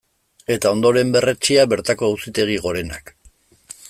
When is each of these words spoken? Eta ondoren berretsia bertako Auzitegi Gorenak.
Eta 0.53 0.71
ondoren 0.77 1.11
berretsia 1.17 1.67
bertako 1.75 2.09
Auzitegi 2.15 2.57
Gorenak. 2.65 3.13